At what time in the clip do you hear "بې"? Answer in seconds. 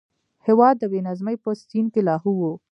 0.91-0.99